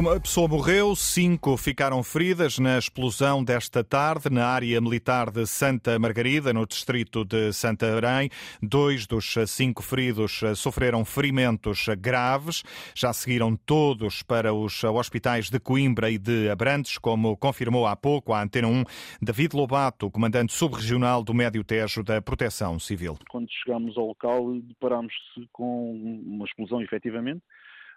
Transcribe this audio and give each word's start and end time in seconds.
Uma 0.00 0.18
pessoa 0.18 0.48
morreu, 0.48 0.96
cinco 0.96 1.58
ficaram 1.58 2.02
feridas 2.02 2.58
na 2.58 2.78
explosão 2.78 3.44
desta 3.44 3.84
tarde 3.84 4.30
na 4.30 4.46
área 4.46 4.80
militar 4.80 5.30
de 5.30 5.46
Santa 5.46 5.98
Margarida, 5.98 6.54
no 6.54 6.66
distrito 6.66 7.22
de 7.22 7.52
Santarém. 7.52 8.30
Dois 8.62 9.06
dos 9.06 9.34
cinco 9.46 9.82
feridos 9.82 10.40
sofreram 10.56 11.04
ferimentos 11.04 11.84
graves. 11.98 12.62
Já 12.94 13.12
seguiram 13.12 13.54
todos 13.54 14.22
para 14.22 14.54
os 14.54 14.82
hospitais 14.82 15.50
de 15.50 15.60
Coimbra 15.60 16.10
e 16.10 16.16
de 16.16 16.48
Abrantes, 16.48 16.96
como 16.96 17.36
confirmou 17.36 17.86
há 17.86 17.94
pouco 17.94 18.32
a 18.32 18.42
Antena 18.42 18.68
1 18.68 18.84
David 19.20 19.54
Lobato, 19.54 20.10
comandante 20.10 20.54
subregional 20.54 21.22
do 21.22 21.34
Médio 21.34 21.62
Tejo 21.62 22.02
da 22.02 22.22
Proteção 22.22 22.78
Civil. 22.78 23.18
Quando 23.28 23.50
chegamos 23.50 23.98
ao 23.98 24.06
local, 24.06 24.50
deparámos-se 24.62 25.46
com 25.52 25.92
uma 26.24 26.46
explosão, 26.46 26.80
efetivamente 26.80 27.42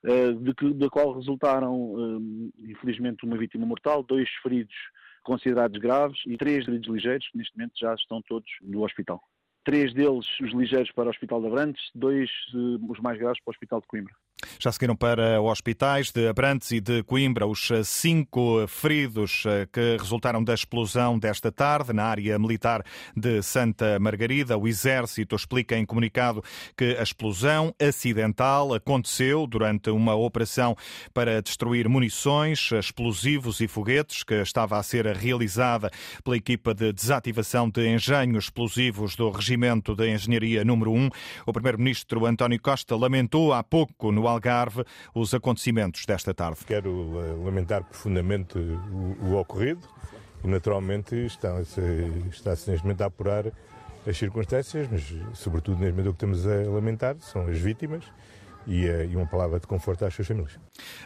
de 0.04 0.54
que, 0.54 0.74
da 0.74 0.90
qual 0.90 1.14
resultaram, 1.14 1.96
eh, 1.98 2.72
infelizmente, 2.72 3.26
uma 3.26 3.38
vítima 3.38 3.66
mortal, 3.66 4.04
dois 4.04 4.30
feridos 4.42 4.76
considerados 5.24 5.80
graves 5.80 6.20
e 6.28 6.38
três 6.38 6.66
feridos 6.66 6.90
ligeiros, 6.90 7.28
que 7.30 7.38
neste 7.38 7.58
momento 7.58 7.74
já 7.80 7.94
estão 7.94 8.22
todos 8.22 8.50
no 8.62 8.84
hospital. 8.84 9.22
Três 9.64 9.94
deles, 9.94 10.28
os 10.42 10.52
ligeiros, 10.52 10.92
para 10.92 11.06
o 11.06 11.10
Hospital 11.10 11.40
de 11.40 11.48
Abrantes, 11.48 11.90
dois, 11.96 12.30
eh, 12.54 12.86
os 12.90 13.00
mais 13.00 13.18
graves, 13.18 13.42
para 13.42 13.52
o 13.52 13.54
Hospital 13.54 13.80
de 13.80 13.88
Coimbra. 13.88 14.14
Já 14.60 14.72
seguiram 14.72 14.96
para 14.96 15.42
hospitais 15.42 16.12
de 16.12 16.28
Abrantes 16.28 16.72
e 16.72 16.80
de 16.80 17.04
Coimbra 17.04 17.46
os 17.46 17.70
cinco 17.86 18.66
feridos 18.68 19.44
eh, 19.46 19.68
que 19.72 19.98
resultaram 20.00 20.44
da 20.44 20.54
explosão 20.54 21.18
desta 21.18 21.52
tarde 21.52 21.94
na 21.94 22.06
área 22.06 22.38
militar 22.38 22.84
de 23.16 23.42
Santa 23.42 24.00
Margarida. 24.00 24.58
O 24.58 24.68
Exército 24.68 25.36
explica 25.36 25.78
em 25.78 25.86
comunicado 25.86 26.44
que 26.78 26.96
a 26.98 27.04
explosão 27.04 27.74
acidental 27.80 28.74
aconteceu 28.74 29.48
durante 29.48 29.90
uma 29.90 30.16
operação 30.16 30.76
para 31.14 31.42
destruir 31.42 31.88
munições, 31.88 32.72
explosivos 32.72 33.60
e 33.60 33.68
foguetes 33.68 34.24
que 34.24 34.36
estava 34.36 34.78
a 34.78 34.84
ser 34.84 35.06
realizada 35.16 35.90
pela 36.24 36.38
equipa 36.38 36.74
de 36.74 36.92
desativação 36.92 37.70
de 37.70 37.88
engenhos 37.88 38.46
explosivos 38.46 39.16
do 39.16 39.30
Regimento 39.30 39.96
de 39.96 40.14
Engenharia 40.14 40.64
número 40.64 40.92
1. 40.92 41.10
O 41.46 41.54
primeiro-ministro 41.54 42.26
António 42.26 42.62
Costa 42.62 42.96
lamentou 42.96 43.54
há 43.54 43.64
pouco 43.64 44.12
no 44.12 44.28
Algarve 44.34 44.84
os 45.14 45.34
acontecimentos 45.34 46.06
desta 46.06 46.34
tarde. 46.34 46.60
Quero 46.66 46.90
eh, 47.20 47.46
lamentar 47.46 47.84
profundamente 47.84 48.58
o, 48.58 49.18
o 49.22 49.40
ocorrido 49.40 49.88
e, 50.44 50.48
naturalmente, 50.48 51.16
está-se 51.16 51.82
está 52.30 52.52
neste 52.52 52.84
momento 52.84 53.02
a 53.02 53.06
apurar 53.06 53.46
as 54.06 54.18
circunstâncias, 54.18 54.88
mas, 54.92 55.04
sobretudo, 55.34 55.80
neste 55.80 55.92
momento, 55.92 56.10
o 56.10 56.14
que 56.14 56.20
temos 56.20 56.46
a 56.46 56.56
lamentar 56.70 57.16
são 57.20 57.48
as 57.48 57.58
vítimas 57.58 58.04
e, 58.68 58.86
eh, 58.88 59.08
e 59.12 59.16
uma 59.16 59.26
palavra 59.26 59.60
de 59.60 59.68
conforto 59.68 60.06
às 60.06 60.14
suas 60.14 60.28
famílias. 60.28 60.60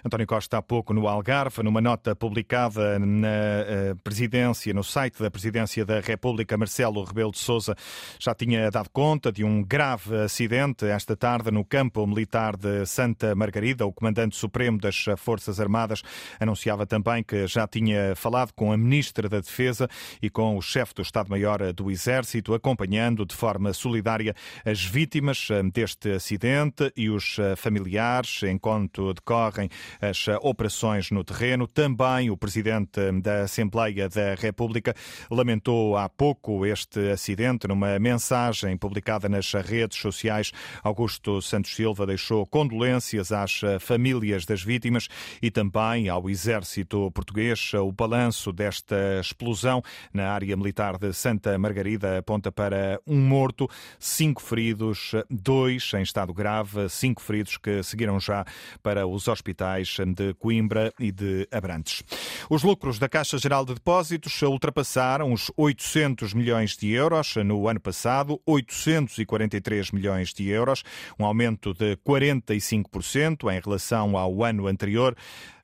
António 0.05 0.27
Costa, 0.27 0.57
há 0.57 0.61
pouco 0.61 0.93
no 0.93 1.07
Algarve, 1.07 1.63
numa 1.63 1.81
nota 1.81 2.15
publicada 2.15 2.99
na 2.99 3.27
eh, 3.27 3.95
presidência, 4.03 4.73
no 4.73 4.83
site 4.83 5.21
da 5.21 5.29
Presidência 5.29 5.85
da 5.85 5.99
República, 5.99 6.57
Marcelo 6.57 7.03
Rebelo 7.03 7.31
de 7.31 7.39
Sousa 7.39 7.75
já 8.19 8.33
tinha 8.33 8.69
dado 8.69 8.89
conta 8.89 9.31
de 9.31 9.43
um 9.43 9.63
grave 9.63 10.15
acidente 10.23 10.85
esta 10.85 11.15
tarde 11.15 11.51
no 11.51 11.63
campo 11.63 12.05
militar 12.05 12.55
de 12.55 12.85
Santa 12.85 13.35
Margarida. 13.35 13.85
O 13.85 13.93
comandante 13.93 14.35
supremo 14.35 14.79
das 14.79 15.05
Forças 15.17 15.59
Armadas 15.59 16.01
anunciava 16.39 16.85
também 16.85 17.23
que 17.23 17.47
já 17.47 17.67
tinha 17.67 18.15
falado 18.15 18.51
com 18.53 18.71
a 18.71 18.77
ministra 18.77 19.29
da 19.29 19.39
Defesa 19.39 19.87
e 20.21 20.29
com 20.29 20.57
o 20.57 20.61
chefe 20.61 20.93
do 20.93 21.01
Estado-Maior 21.01 21.73
do 21.73 21.91
Exército, 21.91 22.53
acompanhando 22.53 23.25
de 23.25 23.35
forma 23.35 23.73
solidária 23.73 24.35
as 24.65 24.83
vítimas 24.83 25.47
eh, 25.51 25.63
deste 25.63 26.11
acidente 26.11 26.91
e 26.95 27.09
os 27.09 27.39
familiares 27.55 28.43
enquanto 28.43 29.13
decorrem 29.13 29.69
as 30.01 30.27
operações 30.41 31.11
no 31.11 31.23
terreno. 31.23 31.67
Também 31.67 32.29
o 32.29 32.37
presidente 32.37 32.99
da 33.21 33.43
Assembleia 33.43 34.09
da 34.09 34.35
República 34.35 34.93
lamentou 35.29 35.95
há 35.97 36.09
pouco 36.09 36.65
este 36.65 37.11
acidente 37.11 37.67
numa 37.67 37.97
mensagem 37.99 38.77
publicada 38.77 39.29
nas 39.29 39.51
redes 39.53 39.99
sociais. 39.99 40.51
Augusto 40.83 41.41
Santos 41.41 41.75
Silva 41.75 42.05
deixou 42.05 42.45
condolências 42.45 43.31
às 43.31 43.61
famílias 43.79 44.45
das 44.45 44.63
vítimas 44.63 45.07
e 45.41 45.49
também 45.51 46.09
ao 46.09 46.29
exército 46.29 47.11
português. 47.11 47.73
O 47.73 47.91
balanço 47.91 48.51
desta 48.51 49.19
explosão 49.21 49.81
na 50.13 50.31
área 50.31 50.55
militar 50.57 50.97
de 50.97 51.13
Santa 51.13 51.57
Margarida 51.57 52.17
aponta 52.17 52.51
para 52.51 52.99
um 53.05 53.19
morto, 53.19 53.69
cinco 53.99 54.41
feridos, 54.41 55.11
dois 55.29 55.91
em 55.93 56.01
estado 56.01 56.33
grave, 56.33 56.89
cinco 56.89 57.21
feridos 57.21 57.36
feridos 57.37 57.57
que 57.57 57.83
seguiram 57.83 58.19
já 58.19 58.45
para 58.81 59.05
os 59.05 59.27
hospitais 59.27 59.97
de 60.15 60.33
Coimbra 60.35 60.91
e 60.99 61.11
de 61.11 61.47
Abrantes. 61.51 62.03
Os 62.49 62.63
lucros 62.63 62.97
da 62.97 63.07
Caixa 63.07 63.37
Geral 63.37 63.65
de 63.65 63.75
Depósitos 63.75 64.41
ultrapassaram 64.41 65.31
os 65.31 65.51
800 65.55 66.33
milhões 66.33 66.75
de 66.75 66.91
euros 66.91 67.35
no 67.35 67.67
ano 67.67 67.79
passado, 67.79 68.41
843 68.45 69.91
milhões 69.91 70.33
de 70.33 70.47
euros, 70.49 70.83
um 71.19 71.25
aumento 71.25 71.73
de 71.73 71.95
45% 71.97 73.51
em 73.55 73.61
relação 73.63 74.17
ao 74.17 74.43
ano 74.43 74.67
anterior 74.67 75.15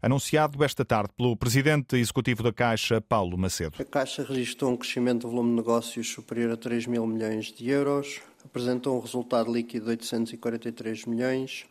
anunciado 0.02 0.62
esta 0.66 0.84
tarde 0.84 1.14
pelo 1.16 1.38
presidente 1.38 1.96
executivo 1.96 2.44
da 2.44 2.52
Caixa, 2.52 3.00
Paulo 3.00 3.38
Macedo. 3.38 3.78
A 3.80 3.86
Caixa 3.86 4.22
registrou 4.22 4.74
um 4.74 4.76
crescimento 4.76 5.22
do 5.22 5.30
volume 5.30 5.52
de 5.52 5.56
negócios 5.56 6.10
superior 6.10 6.52
a 6.52 6.58
3 6.58 6.88
mil 6.88 7.08
milhões 7.08 7.54
de 7.54 7.70
euros, 7.70 8.20
apresentou 8.46 8.98
um 8.98 9.00
resultado 9.00 9.52
líquido 9.52 9.86
de 9.86 9.92
843 9.92 11.06
milhões. 11.06 11.66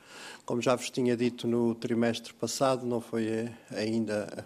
Como 0.45 0.61
já 0.61 0.75
vos 0.75 0.91
tinha 0.91 1.17
dito 1.17 1.47
no 1.47 1.75
trimestre 1.75 2.33
passado, 2.35 2.87
não 2.87 3.01
foi 3.01 3.27
eh, 3.27 3.53
ainda 3.71 4.45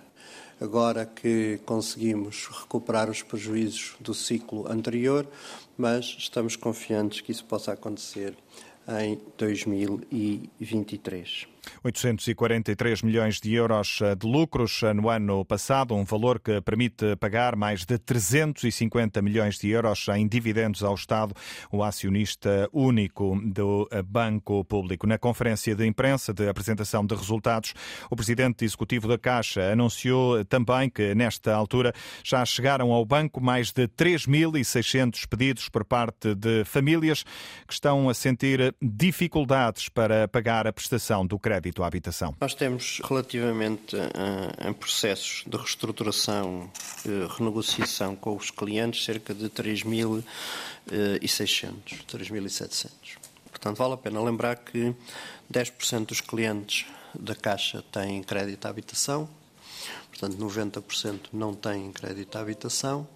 agora 0.61 1.07
que 1.07 1.59
conseguimos 1.65 2.47
recuperar 2.47 3.11
os 3.11 3.23
prejuízos 3.23 3.97
do 4.01 4.15
ciclo 4.15 4.71
anterior, 4.71 5.27
mas 5.77 6.15
estamos 6.19 6.57
confiantes 6.57 7.21
que 7.21 7.33
isso 7.33 7.45
possa 7.45 7.73
acontecer 7.73 8.35
em 9.01 9.21
2023. 9.37 11.56
843 11.83 13.03
milhões 13.03 13.41
de 13.41 13.55
euros 13.55 14.01
eh, 14.01 14.15
de 14.15 14.27
lucros 14.27 14.83
eh, 14.83 14.93
no 14.93 15.09
ano 15.09 15.45
passado, 15.45 15.95
um 15.95 16.05
valor 16.05 16.41
que 16.41 16.61
permite 16.61 17.17
pagar 17.17 17.57
mais 17.57 17.85
de 17.85 17.99
350 17.99 19.21
milhões 19.23 19.59
de 19.59 19.71
euros 19.71 20.07
em 20.09 20.27
dividendos 20.27 20.83
ao 20.83 20.95
Estado, 20.95 21.35
o 21.71 21.83
acionista 21.83 22.69
único 22.73 23.41
do 23.45 23.89
eh, 23.91 24.03
Banco 24.03 24.65
Público. 24.65 25.07
Na 25.07 25.19
conferência 25.19 25.75
de 25.75 25.87
imprensa 25.87 26.33
de 26.33 26.49
apresentação 26.49 27.05
de 27.05 27.15
resultados, 27.15 27.75
o 28.11 28.17
presidente 28.17 28.65
executivo 28.65 29.09
da 29.09 29.19
Caixa 29.19 29.73
anunciou 29.73 30.45
também 30.45 30.89
que, 30.89 31.15
nesta 31.15 31.55
altura, 31.55 31.93
já 32.25 32.45
chegaram 32.45 32.93
ao 32.93 33.05
banco 33.05 33.41
mais 33.41 33.73
de 33.73 33.89
3.600 33.89 35.27
pedidos 35.29 35.69
por 35.69 35.85
parte 35.85 36.35
de 36.35 36.65
famílias 36.65 37.25
que 37.67 37.73
estão 37.73 38.09
a 38.09 38.15
sentir 38.15 38.75
dificuldades 38.81 39.89
para 39.89 40.29
pagar 40.29 40.67
a 40.67 40.73
prestação 40.73 41.27
do 41.27 41.39
crédito 41.39 41.56
crédito 41.57 41.83
à 41.83 41.87
habitação? 41.87 42.35
Nós 42.41 42.55
temos, 42.55 43.01
relativamente 43.05 43.97
a, 43.97 44.69
a 44.69 44.75
processos 44.75 45.43
de 45.47 45.57
reestruturação, 45.57 46.71
e 47.05 47.27
renegociação 47.39 48.15
com 48.15 48.37
os 48.37 48.51
clientes, 48.51 49.05
cerca 49.05 49.35
de 49.35 49.49
3.600, 49.49 50.23
3.700. 52.07 52.91
Portanto, 53.51 53.77
vale 53.79 53.95
a 53.95 53.97
pena 53.97 54.23
lembrar 54.23 54.57
que 54.57 54.95
10% 55.51 56.07
dos 56.07 56.21
clientes 56.21 56.87
da 57.19 57.35
Caixa 57.35 57.83
têm 57.91 58.23
crédito 58.23 58.67
à 58.67 58.69
habitação, 58.69 59.29
portanto, 60.11 60.37
90% 60.37 61.21
não 61.33 61.55
têm 61.55 61.91
crédito 61.91 62.37
à 62.37 62.41
habitação. 62.41 63.09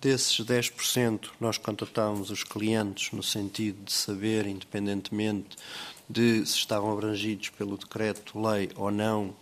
Desses 0.00 0.44
10%, 0.44 1.28
nós 1.38 1.58
contratamos 1.58 2.30
os 2.30 2.42
clientes 2.42 3.12
no 3.12 3.22
sentido 3.22 3.84
de 3.84 3.92
saber, 3.92 4.48
independentemente 4.48 5.56
de 6.08 6.44
se 6.46 6.56
estavam 6.56 6.92
abrangidos 6.92 7.50
pelo 7.50 7.76
decreto-lei 7.76 8.70
ou 8.76 8.90
não, 8.90 9.34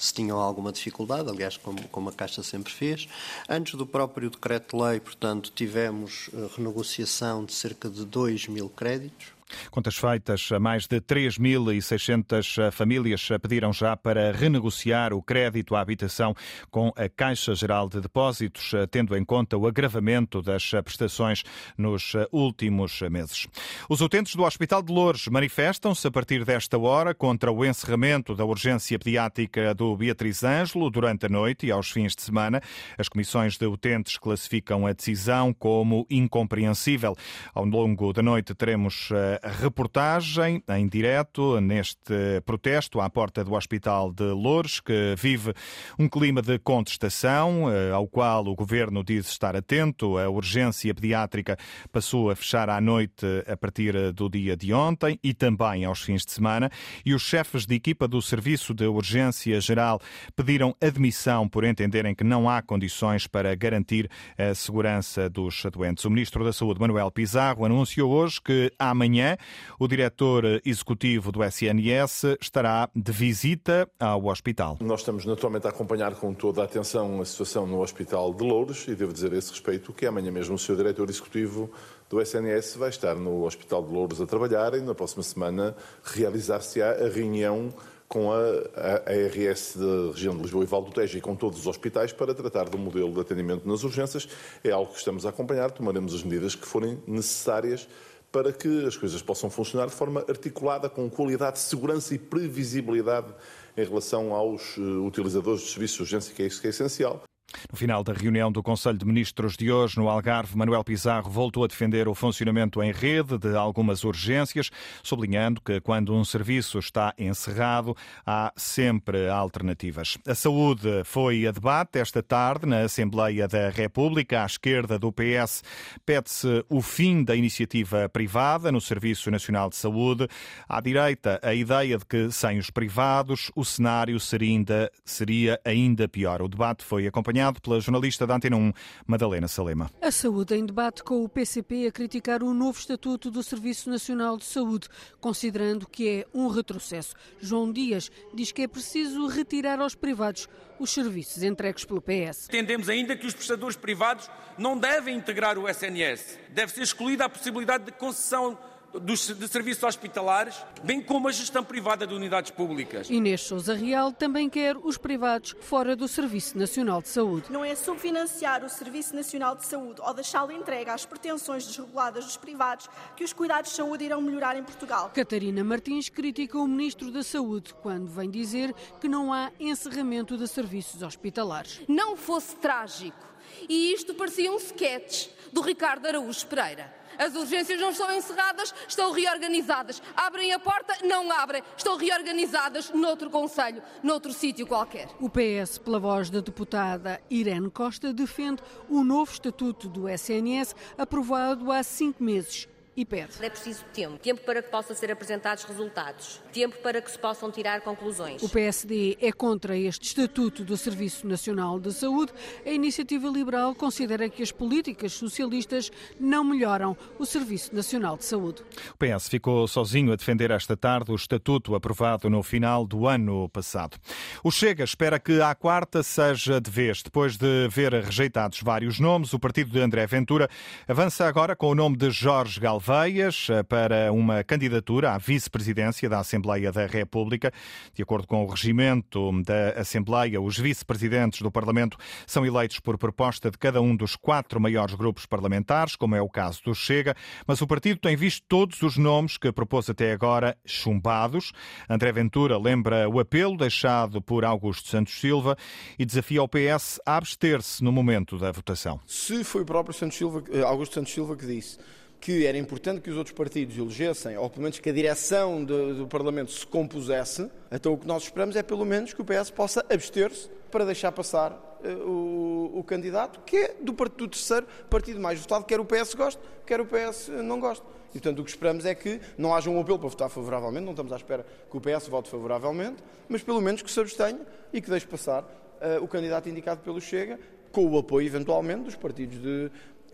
se 0.00 0.14
tinham 0.14 0.38
alguma 0.38 0.72
dificuldade, 0.72 1.28
aliás, 1.28 1.58
como, 1.58 1.86
como 1.88 2.08
a 2.08 2.12
Caixa 2.12 2.42
sempre 2.42 2.72
fez. 2.72 3.06
Antes 3.46 3.74
do 3.74 3.86
próprio 3.86 4.30
decreto-lei, 4.30 4.98
portanto, 4.98 5.52
tivemos 5.54 6.30
eh, 6.32 6.48
renegociação 6.56 7.44
de 7.44 7.52
cerca 7.52 7.90
de 7.90 8.06
2 8.06 8.48
mil 8.48 8.70
créditos. 8.70 9.26
Contas 9.70 9.96
feitas, 9.96 10.48
mais 10.60 10.86
de 10.86 11.00
3.600 11.00 12.70
famílias 12.72 13.28
pediram 13.40 13.72
já 13.72 13.96
para 13.96 14.32
renegociar 14.32 15.12
o 15.12 15.22
crédito 15.22 15.74
à 15.74 15.80
habitação 15.80 16.34
com 16.70 16.92
a 16.96 17.08
Caixa 17.08 17.54
Geral 17.54 17.88
de 17.88 18.00
Depósitos, 18.00 18.72
tendo 18.90 19.16
em 19.16 19.24
conta 19.24 19.56
o 19.56 19.66
agravamento 19.66 20.42
das 20.42 20.70
prestações 20.84 21.42
nos 21.76 22.12
últimos 22.32 23.00
meses. 23.02 23.46
Os 23.88 24.00
utentes 24.00 24.34
do 24.34 24.42
Hospital 24.42 24.82
de 24.82 24.92
Lourdes 24.92 25.28
manifestam-se 25.28 26.06
a 26.06 26.10
partir 26.10 26.44
desta 26.44 26.78
hora 26.78 27.14
contra 27.14 27.52
o 27.52 27.64
encerramento 27.64 28.34
da 28.34 28.44
urgência 28.44 28.98
pediátrica 28.98 29.74
do 29.74 29.96
Beatriz 29.96 30.42
Ângelo 30.42 30.90
durante 30.90 31.26
a 31.26 31.28
noite 31.28 31.66
e 31.66 31.70
aos 31.70 31.90
fins 31.90 32.14
de 32.14 32.22
semana. 32.22 32.60
As 32.98 33.08
comissões 33.08 33.56
de 33.56 33.66
utentes 33.66 34.16
classificam 34.18 34.86
a 34.86 34.92
decisão 34.92 35.52
como 35.52 36.06
incompreensível. 36.10 37.16
Ao 37.54 37.64
longo 37.64 38.12
da 38.12 38.22
noite 38.22 38.54
teremos 38.54 39.10
reportagem 39.42 40.62
em 40.68 40.88
direto 40.88 41.60
neste 41.60 42.40
protesto 42.44 43.00
à 43.00 43.08
porta 43.08 43.44
do 43.44 43.54
Hospital 43.54 44.12
de 44.12 44.24
Loures, 44.24 44.80
que 44.80 45.14
vive 45.16 45.52
um 45.98 46.08
clima 46.08 46.42
de 46.42 46.58
contestação, 46.58 47.66
ao 47.94 48.06
qual 48.06 48.46
o 48.46 48.54
governo 48.54 49.04
diz 49.04 49.28
estar 49.28 49.56
atento. 49.56 50.18
A 50.18 50.28
urgência 50.28 50.94
pediátrica 50.94 51.56
passou 51.92 52.30
a 52.30 52.36
fechar 52.36 52.68
à 52.70 52.80
noite 52.80 53.26
a 53.46 53.56
partir 53.56 54.12
do 54.12 54.28
dia 54.28 54.56
de 54.56 54.72
ontem 54.72 55.18
e 55.22 55.32
também 55.34 55.84
aos 55.84 56.02
fins 56.02 56.24
de 56.24 56.32
semana, 56.32 56.70
e 57.04 57.14
os 57.14 57.22
chefes 57.22 57.66
de 57.66 57.74
equipa 57.74 58.06
do 58.06 58.20
Serviço 58.20 58.74
de 58.74 58.86
Urgência 58.86 59.60
Geral 59.60 60.00
pediram 60.34 60.74
admissão 60.80 61.48
por 61.48 61.64
entenderem 61.64 62.14
que 62.14 62.24
não 62.24 62.48
há 62.48 62.62
condições 62.62 63.26
para 63.26 63.54
garantir 63.54 64.10
a 64.36 64.54
segurança 64.54 65.28
dos 65.28 65.62
doentes. 65.72 66.04
O 66.04 66.10
Ministro 66.10 66.44
da 66.44 66.52
Saúde, 66.52 66.80
Manuel 66.80 67.10
Pizarro, 67.10 67.64
anunciou 67.64 68.10
hoje 68.10 68.40
que 68.40 68.72
amanhã 68.78 69.29
o 69.78 69.88
diretor 69.88 70.44
executivo 70.64 71.32
do 71.32 71.44
SNS 71.44 72.36
estará 72.40 72.88
de 72.94 73.12
visita 73.12 73.88
ao 73.98 74.26
hospital. 74.26 74.78
Nós 74.80 75.00
estamos 75.00 75.24
naturalmente 75.24 75.66
a 75.66 75.70
acompanhar 75.70 76.14
com 76.14 76.32
toda 76.32 76.62
a 76.62 76.64
atenção 76.64 77.20
a 77.20 77.24
situação 77.24 77.66
no 77.66 77.80
Hospital 77.80 78.32
de 78.34 78.44
Louros 78.44 78.86
e 78.88 78.94
devo 78.94 79.12
dizer 79.12 79.32
a 79.32 79.36
esse 79.36 79.50
respeito 79.50 79.92
que 79.92 80.06
amanhã 80.06 80.30
mesmo 80.30 80.54
o 80.54 80.58
Sr. 80.58 80.76
Diretor 80.76 81.08
Executivo 81.08 81.70
do 82.08 82.20
SNS 82.20 82.76
vai 82.76 82.88
estar 82.88 83.14
no 83.14 83.44
Hospital 83.44 83.82
de 83.84 83.92
Louros 83.92 84.20
a 84.20 84.26
trabalhar 84.26 84.74
e 84.74 84.80
na 84.80 84.94
próxima 84.94 85.22
semana 85.22 85.76
realizar-se-á 86.02 86.92
a 86.92 87.08
reunião 87.08 87.72
com 88.10 88.32
a, 88.32 88.36
a, 88.36 88.96
a 89.06 89.12
ARS 89.12 89.76
da 89.76 90.12
região 90.12 90.34
de 90.34 90.42
Lisboa 90.42 90.64
e 90.64 90.66
Val 90.66 90.82
do 90.82 90.90
Tejo 90.90 91.16
e 91.16 91.20
com 91.20 91.36
todos 91.36 91.60
os 91.60 91.66
hospitais 91.68 92.12
para 92.12 92.34
tratar 92.34 92.68
do 92.68 92.76
modelo 92.76 93.12
de 93.12 93.20
atendimento 93.20 93.68
nas 93.68 93.84
urgências. 93.84 94.28
É 94.64 94.72
algo 94.72 94.90
que 94.90 94.98
estamos 94.98 95.24
a 95.24 95.28
acompanhar, 95.28 95.70
tomaremos 95.70 96.12
as 96.12 96.24
medidas 96.24 96.56
que 96.56 96.66
forem 96.66 97.00
necessárias 97.06 97.86
para 98.30 98.52
que 98.52 98.86
as 98.86 98.96
coisas 98.96 99.20
possam 99.22 99.50
funcionar 99.50 99.86
de 99.86 99.94
forma 99.94 100.24
articulada, 100.28 100.88
com 100.88 101.08
qualidade, 101.10 101.58
segurança 101.58 102.14
e 102.14 102.18
previsibilidade 102.18 103.34
em 103.76 103.84
relação 103.84 104.34
aos 104.34 104.76
uh, 104.76 105.04
utilizadores 105.04 105.62
de 105.62 105.68
serviços 105.68 105.96
de 105.96 106.02
urgência, 106.02 106.34
que 106.34 106.42
é 106.42 106.46
isso 106.46 106.60
que 106.60 106.66
é 106.66 106.70
essencial. 106.70 107.22
No 107.68 107.76
final 107.76 108.04
da 108.04 108.12
reunião 108.12 108.50
do 108.50 108.62
Conselho 108.62 108.98
de 108.98 109.04
Ministros 109.04 109.56
de 109.56 109.70
hoje, 109.72 109.98
no 109.98 110.08
Algarve, 110.08 110.56
Manuel 110.56 110.84
Pizarro 110.84 111.30
voltou 111.30 111.64
a 111.64 111.66
defender 111.66 112.06
o 112.08 112.14
funcionamento 112.14 112.82
em 112.82 112.92
rede 112.92 113.38
de 113.38 113.56
algumas 113.56 114.04
urgências, 114.04 114.70
sublinhando 115.02 115.60
que 115.60 115.80
quando 115.80 116.14
um 116.14 116.24
serviço 116.24 116.78
está 116.78 117.14
encerrado, 117.18 117.96
há 118.24 118.52
sempre 118.56 119.28
alternativas. 119.28 120.18
A 120.26 120.34
saúde 120.34 121.02
foi 121.04 121.46
a 121.46 121.50
debate 121.50 121.98
esta 121.98 122.22
tarde 122.22 122.66
na 122.66 122.82
Assembleia 122.82 123.48
da 123.48 123.68
República. 123.70 124.42
À 124.42 124.46
esquerda 124.46 124.98
do 124.98 125.12
PS 125.12 125.62
pede-se 126.04 126.64
o 126.68 126.80
fim 126.80 127.24
da 127.24 127.34
iniciativa 127.34 128.08
privada 128.08 128.70
no 128.70 128.80
Serviço 128.80 129.30
Nacional 129.30 129.68
de 129.68 129.76
Saúde. 129.76 130.28
À 130.68 130.80
direita, 130.80 131.40
a 131.42 131.54
ideia 131.54 131.98
de 131.98 132.04
que 132.04 132.30
sem 132.30 132.58
os 132.58 132.70
privados 132.70 133.50
o 133.54 133.64
cenário 133.64 134.18
seria 134.20 134.50
ainda, 134.50 134.92
seria 135.04 135.60
ainda 135.64 136.08
pior. 136.08 136.42
O 136.42 136.48
debate 136.48 136.84
foi 136.84 137.06
acompanhado 137.06 137.49
acompanhado 137.50 137.60
pela 137.60 137.80
jornalista 137.80 138.26
da 138.26 138.36
Antena 138.36 138.56
1, 138.56 138.72
Madalena 139.06 139.48
Salema. 139.48 139.90
A 140.00 140.10
saúde 140.10 140.54
em 140.54 140.64
debate 140.64 141.02
com 141.02 141.24
o 141.24 141.28
PCP 141.28 141.86
a 141.86 141.92
criticar 141.92 142.42
o 142.42 142.54
novo 142.54 142.78
estatuto 142.78 143.30
do 143.30 143.42
Serviço 143.42 143.90
Nacional 143.90 144.36
de 144.36 144.44
Saúde, 144.44 144.88
considerando 145.20 145.86
que 145.86 146.08
é 146.08 146.26
um 146.32 146.48
retrocesso. 146.48 147.14
João 147.40 147.72
Dias 147.72 148.10
diz 148.32 148.52
que 148.52 148.62
é 148.62 148.68
preciso 148.68 149.26
retirar 149.26 149.80
aos 149.80 149.94
privados 149.94 150.48
os 150.78 150.90
serviços 150.90 151.42
entregues 151.42 151.84
pelo 151.84 152.00
PS. 152.00 152.48
Entendemos 152.48 152.88
ainda 152.88 153.16
que 153.16 153.26
os 153.26 153.34
prestadores 153.34 153.76
privados 153.76 154.30
não 154.56 154.78
devem 154.78 155.16
integrar 155.16 155.58
o 155.58 155.68
SNS. 155.68 156.38
Deve 156.50 156.72
ser 156.72 156.82
excluída 156.82 157.26
a 157.26 157.28
possibilidade 157.28 157.84
de 157.84 157.92
concessão 157.92 158.58
dos, 158.94 159.28
de 159.28 159.48
serviços 159.48 159.84
hospitalares, 159.84 160.64
bem 160.82 161.00
como 161.00 161.28
a 161.28 161.32
gestão 161.32 161.62
privada 161.62 162.06
de 162.06 162.14
unidades 162.14 162.50
públicas. 162.50 163.08
Inês 163.10 163.42
Souza 163.42 163.74
Real 163.74 164.12
também 164.12 164.48
quer 164.48 164.76
os 164.76 164.96
privados 164.96 165.54
fora 165.60 165.94
do 165.94 166.08
Serviço 166.08 166.58
Nacional 166.58 167.00
de 167.02 167.08
Saúde. 167.08 167.46
Não 167.50 167.64
é 167.64 167.74
subfinanciar 167.74 168.64
o 168.64 168.68
Serviço 168.68 169.14
Nacional 169.14 169.56
de 169.56 169.66
Saúde 169.66 170.00
ou 170.00 170.14
deixá-lo 170.14 170.52
entregue 170.52 170.90
às 170.90 171.06
pretensões 171.06 171.66
desreguladas 171.66 172.24
dos 172.24 172.36
privados 172.36 172.88
que 173.16 173.24
os 173.24 173.32
cuidados 173.32 173.70
de 173.70 173.76
saúde 173.76 174.04
irão 174.04 174.20
melhorar 174.20 174.56
em 174.56 174.62
Portugal. 174.62 175.10
Catarina 175.14 175.62
Martins 175.62 176.08
critica 176.08 176.58
o 176.58 176.66
Ministro 176.66 177.10
da 177.10 177.22
Saúde 177.22 177.74
quando 177.74 178.08
vem 178.08 178.30
dizer 178.30 178.74
que 179.00 179.08
não 179.08 179.32
há 179.32 179.50
encerramento 179.58 180.36
de 180.36 180.46
serviços 180.48 181.02
hospitalares. 181.02 181.80
Não 181.88 182.16
fosse 182.16 182.56
trágico 182.56 183.30
e 183.68 183.92
isto 183.92 184.14
parecia 184.14 184.50
um 184.50 184.56
sketch 184.56 185.28
do 185.52 185.60
Ricardo 185.60 186.06
Araújo 186.06 186.46
Pereira. 186.46 186.99
As 187.18 187.34
urgências 187.34 187.80
não 187.80 187.90
estão 187.90 188.12
encerradas, 188.12 188.74
estão 188.88 189.12
reorganizadas. 189.12 190.02
Abrem 190.16 190.52
a 190.52 190.58
porta, 190.58 190.94
não 191.04 191.30
abrem. 191.30 191.62
Estão 191.76 191.96
reorganizadas 191.96 192.90
noutro 192.90 193.30
conselho, 193.30 193.82
noutro 194.02 194.32
sítio 194.32 194.66
qualquer. 194.66 195.08
O 195.20 195.28
PS, 195.28 195.78
pela 195.78 195.98
voz 195.98 196.30
da 196.30 196.40
deputada 196.40 197.20
Irene 197.30 197.70
Costa, 197.70 198.12
defende 198.12 198.62
o 198.88 199.02
novo 199.04 199.32
estatuto 199.32 199.88
do 199.88 200.08
SNS 200.08 200.74
aprovado 200.96 201.70
há 201.70 201.82
cinco 201.82 202.22
meses 202.22 202.68
e 203.00 203.04
pede. 203.06 203.30
É 203.40 203.48
preciso 203.48 203.82
tempo. 203.94 204.18
Tempo 204.18 204.42
para 204.42 204.62
que 204.62 204.70
possam 204.70 204.94
ser 204.94 205.10
apresentados 205.10 205.64
resultados. 205.64 206.42
Tempo 206.52 206.76
para 206.82 207.00
que 207.00 207.10
se 207.10 207.18
possam 207.18 207.50
tirar 207.50 207.80
conclusões. 207.80 208.42
O 208.42 208.48
PSD 208.48 209.16
é 209.22 209.32
contra 209.32 209.74
este 209.74 210.08
Estatuto 210.08 210.62
do 210.62 210.76
Serviço 210.76 211.26
Nacional 211.26 211.80
de 211.80 211.94
Saúde. 211.94 212.32
A 212.64 212.68
Iniciativa 212.68 213.26
Liberal 213.28 213.74
considera 213.74 214.28
que 214.28 214.42
as 214.42 214.52
políticas 214.52 215.12
socialistas 215.12 215.90
não 216.18 216.44
melhoram 216.44 216.94
o 217.18 217.24
Serviço 217.24 217.74
Nacional 217.74 218.18
de 218.18 218.26
Saúde. 218.26 218.62
O 218.92 218.96
PS 218.98 219.28
ficou 219.28 219.66
sozinho 219.66 220.12
a 220.12 220.16
defender 220.16 220.50
esta 220.50 220.76
tarde 220.76 221.10
o 221.10 221.14
Estatuto 221.14 221.74
aprovado 221.74 222.28
no 222.28 222.42
final 222.42 222.86
do 222.86 223.06
ano 223.06 223.48
passado. 223.48 223.96
O 224.44 224.50
Chega 224.50 224.84
espera 224.84 225.18
que 225.18 225.40
à 225.40 225.54
quarta 225.54 226.02
seja 226.02 226.60
de 226.60 226.70
vez. 226.70 227.02
Depois 227.02 227.38
de 227.38 227.66
ver 227.68 227.94
rejeitados 227.94 228.60
vários 228.60 229.00
nomes, 229.00 229.32
o 229.32 229.38
partido 229.38 229.70
de 229.70 229.80
André 229.80 230.06
Ventura 230.06 230.50
avança 230.86 231.26
agora 231.26 231.56
com 231.56 231.68
o 231.68 231.74
nome 231.74 231.96
de 231.96 232.10
Jorge 232.10 232.60
Galvão 232.60 232.89
Eh, 232.90 233.62
para 233.62 234.12
uma 234.12 234.42
candidatura 234.42 235.12
à 235.12 235.18
vice-presidência 235.18 236.08
da 236.08 236.18
Assembleia 236.18 236.72
da 236.72 236.86
República. 236.86 237.52
De 237.94 238.02
acordo 238.02 238.26
com 238.26 238.42
o 238.42 238.48
regimento 238.48 239.30
da 239.42 239.80
Assembleia, 239.80 240.40
os 240.40 240.58
vice-presidentes 240.58 241.40
do 241.40 241.52
Parlamento 241.52 241.96
são 242.26 242.44
eleitos 242.44 242.80
por 242.80 242.98
proposta 242.98 243.48
de 243.48 243.56
cada 243.56 243.80
um 243.80 243.94
dos 243.94 244.16
quatro 244.16 244.60
maiores 244.60 244.96
grupos 244.96 245.24
parlamentares, 245.24 245.94
como 245.94 246.16
é 246.16 246.20
o 246.20 246.28
caso 246.28 246.64
do 246.64 246.74
Chega, 246.74 247.14
mas 247.46 247.62
o 247.62 247.66
partido 247.66 248.00
tem 248.00 248.16
visto 248.16 248.44
todos 248.48 248.82
os 248.82 248.96
nomes 248.96 249.38
que 249.38 249.52
propôs 249.52 249.88
até 249.88 250.10
agora 250.10 250.58
chumbados. 250.66 251.52
André 251.88 252.10
Ventura 252.10 252.58
lembra 252.58 253.08
o 253.08 253.20
apelo 253.20 253.56
deixado 253.56 254.20
por 254.20 254.44
Augusto 254.44 254.88
Santos 254.88 255.20
Silva 255.20 255.56
e 255.96 256.04
desafia 256.04 256.42
o 256.42 256.48
PS 256.48 257.00
a 257.06 257.18
abster-se 257.18 257.84
no 257.84 257.92
momento 257.92 258.36
da 258.36 258.50
votação. 258.50 258.98
Se 259.06 259.44
foi 259.44 259.62
o 259.62 259.64
próprio 259.64 259.94
Santos 259.94 260.18
Silva, 260.18 260.42
eh, 260.50 260.62
Augusto 260.62 260.96
Santos 260.96 261.12
Silva 261.12 261.36
que 261.36 261.46
disse 261.46 261.78
que 262.20 262.44
era 262.44 262.58
importante 262.58 263.00
que 263.00 263.10
os 263.10 263.16
outros 263.16 263.34
partidos 263.34 263.76
elegessem, 263.78 264.36
ou 264.36 264.50
pelo 264.50 264.62
menos 264.62 264.78
que 264.78 264.90
a 264.90 264.92
direção 264.92 265.64
do, 265.64 265.94
do 265.94 266.06
Parlamento 266.06 266.50
se 266.52 266.66
compusesse, 266.66 267.50
então 267.72 267.94
o 267.94 267.98
que 267.98 268.06
nós 268.06 268.24
esperamos 268.24 268.54
é 268.56 268.62
pelo 268.62 268.84
menos 268.84 269.14
que 269.14 269.22
o 269.22 269.24
PS 269.24 269.50
possa 269.50 269.84
abster-se 269.88 270.50
para 270.70 270.84
deixar 270.84 271.10
passar 271.12 271.52
uh, 271.82 271.88
o, 272.08 272.78
o, 272.78 272.84
candidato, 272.84 273.40
que 273.40 273.56
é 273.56 273.74
do, 273.80 273.92
do 273.92 274.28
terceiro 274.28 274.66
partido 274.90 275.18
mais 275.18 275.40
votado, 275.40 275.64
quer 275.64 275.80
o 275.80 275.84
PS 275.84 276.14
goste, 276.14 276.40
quer 276.66 276.80
o 276.80 276.86
PS 276.86 277.28
não 277.42 277.58
goste. 277.58 277.84
E, 278.10 278.12
portanto, 278.14 278.40
o 278.40 278.44
que 278.44 278.50
esperamos 278.50 278.84
é 278.84 278.94
que 278.94 279.20
não 279.38 279.54
haja 279.54 279.70
um 279.70 279.80
apelo 279.80 279.98
para 279.98 280.08
votar 280.08 280.28
favoravelmente, 280.28 280.84
não 280.84 280.92
estamos 280.92 281.12
à 281.12 281.16
espera 281.16 281.46
que 281.70 281.76
o 281.76 281.80
PS 281.80 282.08
vote 282.08 282.28
favoravelmente, 282.28 283.02
mas 283.28 283.42
pelo 283.42 283.60
menos 283.62 283.82
que 283.82 283.90
se 283.90 283.98
abstenha 283.98 284.40
e 284.72 284.80
que 284.80 284.90
deixe 284.90 285.06
passar 285.06 285.42
uh, 285.42 286.04
o 286.04 286.08
candidato 286.08 286.48
indicado 286.48 286.82
pelo 286.82 287.00
Chega, 287.00 287.38
com 287.72 287.86
o 287.86 287.98
apoio, 287.98 288.26
eventualmente, 288.26 288.82
dos 288.82 288.96
partidos 288.96 289.40
de, 289.40 289.70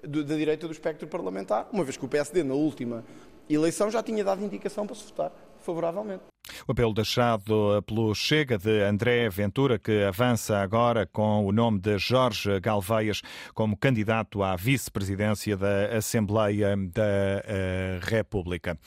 da 0.07 0.37
direita 0.37 0.67
do 0.67 0.73
espectro 0.73 1.07
parlamentar, 1.07 1.69
uma 1.73 1.85
vez 1.85 1.97
que 1.97 2.05
o 2.05 2.09
PSD, 2.09 2.43
na 2.43 2.55
última 2.55 3.05
eleição, 3.49 3.91
já 3.91 4.03
tinha 4.03 4.25
dado 4.25 4.45
indicação 4.45 4.87
para 4.87 4.97
se 4.97 5.05
votar 5.05 5.33
favoravelmente. 5.61 6.23
O 6.67 6.73
apelo 6.73 6.95
deixado 6.95 7.83
pelo 7.87 8.15
Chega 8.15 8.57
de 8.57 8.83
André 8.83 9.29
Ventura, 9.29 9.79
que 9.79 10.05
avança 10.05 10.59
agora 10.59 11.07
com 11.07 11.45
o 11.45 11.53
nome 11.53 11.81
de 11.81 11.99
Jorge 11.99 12.61
Galveias 12.61 13.21
como 13.53 13.77
candidato 13.77 14.43
à 14.43 14.55
vice-presidência 14.55 15.57
da 15.57 15.97
Assembleia 15.97 16.77
da 16.77 17.03
eh, 17.45 17.99
República. 18.03 18.79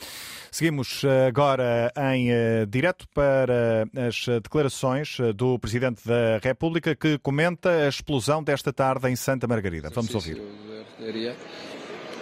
Seguimos 0.51 1.03
agora 1.27 1.91
em 2.13 2.31
eh, 2.31 2.65
direto 2.65 3.05
para 3.13 3.85
as 4.07 4.25
declarações 4.41 5.17
do 5.35 5.59
Presidente 5.59 6.07
da 6.07 6.39
República, 6.41 6.95
que 6.95 7.17
comenta 7.19 7.69
a 7.69 7.89
explosão 7.89 8.43
desta 8.43 8.71
tarde 8.71 9.09
em 9.09 9.15
Santa 9.15 9.47
Margarida. 9.47 9.89
Vamos 9.89 10.13
ouvir. 10.15 10.68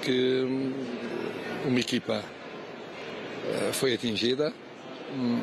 Que 0.01 0.41
hum, 0.43 0.73
uma 1.65 1.79
equipa 1.79 2.23
eh, 3.45 3.71
foi 3.73 3.93
atingida 3.93 4.53
hum, 5.11 5.41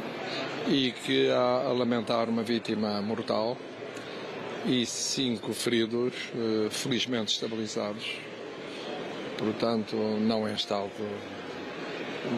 e 0.69 0.93
que 0.93 1.31
há 1.31 1.67
a 1.67 1.73
lamentar 1.73 2.29
uma 2.29 2.43
vítima 2.43 3.03
mortal 3.03 3.57
e 4.67 4.87
cinco 4.87 5.53
feridos, 5.53 6.15
eh, 6.35 6.69
felizmente 6.71 7.33
estabilizados. 7.33 8.19
Portanto, 9.37 9.97
não 9.97 10.47
é 10.47 10.55
estado 10.55 10.91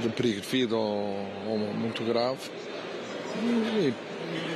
de 0.03 0.09
perigo 0.11 0.41
de 0.41 0.49
vida 0.49 0.75
ou, 0.75 1.27
ou 1.47 1.59
muito 1.59 2.03
grave 2.05 2.51
e, 3.43 3.93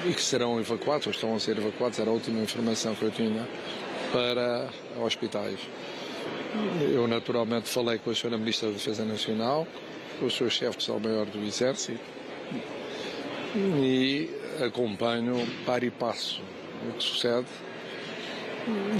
e, 0.08 0.14
que 0.14 0.22
serão 0.22 0.58
evacuados, 0.58 1.06
ou 1.06 1.12
estão 1.12 1.34
a 1.34 1.38
ser 1.40 1.58
evacuados, 1.58 1.98
era 1.98 2.10
a 2.10 2.12
última 2.12 2.40
informação 2.40 2.94
que 2.94 3.02
eu 3.02 3.10
tinha, 3.10 3.46
para 4.10 4.68
hospitais. 5.04 5.58
Eu 6.92 7.06
naturalmente 7.06 7.68
falei 7.68 7.98
com 7.98 8.10
a 8.10 8.12
Sra. 8.12 8.36
Ministra 8.36 8.68
da 8.68 8.74
Defesa 8.74 9.04
Nacional, 9.04 9.66
com 10.18 10.26
o 10.26 10.30
Sr. 10.30 10.50
Chefe 10.50 10.76
de 10.78 10.82
Estado-Maior 10.82 11.26
do 11.26 11.38
Exército 11.44 12.00
e 13.54 14.28
acompanho 14.64 15.46
par 15.64 15.82
e 15.82 15.90
passo 15.90 16.42
o 16.88 16.92
que 16.94 17.04
sucede. 17.04 17.46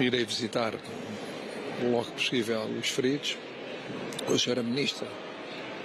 Irei 0.00 0.24
visitar 0.24 0.74
logo 1.82 2.10
possível 2.12 2.62
os 2.78 2.88
feridos, 2.88 3.36
com 4.26 4.32
a 4.32 4.36
Sra. 4.36 4.62
Ministra 4.62 5.08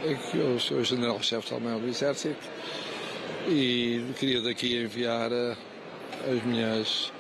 o 0.04 0.60
Sr. 0.60 0.84
General-Chefe 0.84 1.42
de 1.42 1.46
Estado-Maior 1.46 1.80
do 1.80 1.88
Exército 1.88 2.38
e 3.48 4.04
queria 4.20 4.42
daqui 4.42 4.76
enviar 4.76 5.32
eh, 5.32 5.56
as 6.32 6.44
minhas 6.44 7.12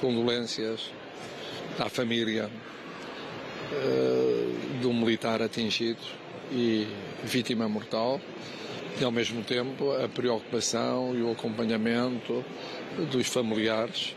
condolências 0.00 0.90
à 1.78 1.88
família 1.88 2.50
uh, 3.72 4.78
de 4.80 4.86
um 4.86 4.94
militar 4.94 5.42
atingido 5.42 6.00
e 6.50 6.86
vítima 7.24 7.68
mortal 7.68 8.20
e 9.00 9.04
ao 9.04 9.10
mesmo 9.10 9.42
tempo 9.42 9.92
a 9.92 10.08
preocupação 10.08 11.14
e 11.16 11.22
o 11.22 11.32
acompanhamento 11.32 12.44
dos 13.10 13.26
familiares 13.26 14.14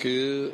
que 0.00 0.50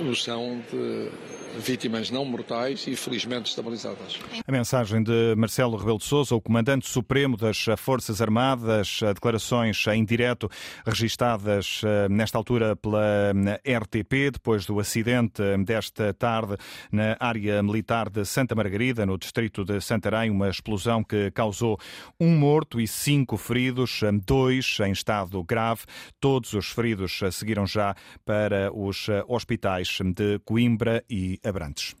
uh, 0.00 0.14
são 0.16 0.62
de 0.70 1.10
vítimas 1.58 2.10
não 2.10 2.24
mortais 2.24 2.86
e 2.86 2.96
felizmente 2.96 3.48
estabilizadas. 3.50 4.18
A 4.46 4.52
mensagem 4.52 5.02
de 5.02 5.34
Marcelo 5.36 5.76
Rebelo 5.76 5.98
de 5.98 6.04
Sousa, 6.04 6.34
o 6.34 6.40
comandante 6.40 6.88
supremo 6.88 7.36
das 7.36 7.64
Forças 7.78 8.20
Armadas, 8.20 9.00
declarações 9.14 9.86
em 9.88 10.04
direto 10.04 10.48
registadas 10.86 11.80
eh, 11.84 12.08
nesta 12.08 12.38
altura 12.38 12.76
pela 12.76 13.32
eh, 13.64 13.78
RTP, 13.78 14.32
depois 14.32 14.66
do 14.66 14.78
acidente 14.80 15.42
desta 15.64 16.12
tarde 16.14 16.56
na 16.90 17.16
área 17.20 17.62
militar 17.62 18.08
de 18.10 18.24
Santa 18.24 18.54
Margarida, 18.54 19.06
no 19.06 19.18
distrito 19.18 19.64
de 19.64 19.80
Santarém, 19.80 20.30
uma 20.30 20.48
explosão 20.48 21.02
que 21.02 21.30
causou 21.30 21.78
um 22.18 22.36
morto 22.36 22.80
e 22.80 22.86
cinco 22.86 23.36
feridos, 23.36 24.00
dois 24.24 24.78
em 24.80 24.92
estado 24.92 25.42
grave. 25.44 25.82
Todos 26.20 26.52
os 26.52 26.70
feridos 26.70 27.20
seguiram 27.32 27.66
já 27.66 27.94
para 28.24 28.72
os 28.72 29.06
hospitais 29.28 29.98
de 30.14 30.38
Coimbra 30.40 31.04
e 31.08 31.40
Abrantes. 31.44 31.92